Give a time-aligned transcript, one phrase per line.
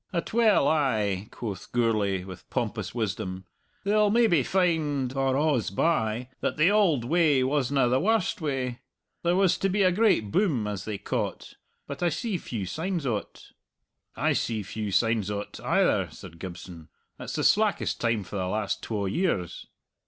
[0.11, 3.45] "Atwell ay," quoth Gourlay with pompous wisdom;
[3.83, 8.79] "they'll maybe find, or a's by, that the auld way wasna the warst way.
[9.21, 11.53] There was to be a great boom, as they ca't,
[11.85, 13.51] but I see few signs o't."
[14.15, 16.89] "I see few signs o't either," said Gibson,
[17.19, 19.67] "it's the slackest time for the last twa years."